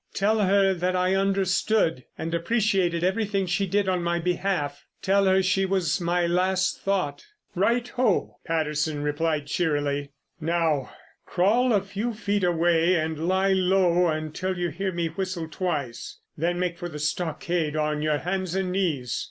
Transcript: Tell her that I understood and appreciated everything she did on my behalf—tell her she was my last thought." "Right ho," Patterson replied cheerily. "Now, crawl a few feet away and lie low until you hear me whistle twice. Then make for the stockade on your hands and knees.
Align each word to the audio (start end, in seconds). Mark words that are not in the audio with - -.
Tell 0.15 0.39
her 0.39 0.73
that 0.73 0.95
I 0.95 1.13
understood 1.13 2.05
and 2.17 2.33
appreciated 2.33 3.03
everything 3.03 3.45
she 3.45 3.67
did 3.67 3.87
on 3.87 4.01
my 4.01 4.17
behalf—tell 4.17 5.25
her 5.25 5.43
she 5.43 5.63
was 5.63 6.01
my 6.01 6.25
last 6.25 6.79
thought." 6.81 7.23
"Right 7.53 7.87
ho," 7.87 8.39
Patterson 8.43 9.03
replied 9.03 9.45
cheerily. 9.45 10.11
"Now, 10.39 10.89
crawl 11.27 11.71
a 11.71 11.81
few 11.83 12.15
feet 12.15 12.43
away 12.43 12.95
and 12.95 13.27
lie 13.27 13.53
low 13.53 14.07
until 14.07 14.57
you 14.57 14.69
hear 14.69 14.91
me 14.91 15.05
whistle 15.05 15.47
twice. 15.47 16.17
Then 16.35 16.57
make 16.57 16.79
for 16.79 16.89
the 16.89 16.97
stockade 16.97 17.75
on 17.75 18.01
your 18.01 18.17
hands 18.17 18.55
and 18.55 18.71
knees. 18.71 19.19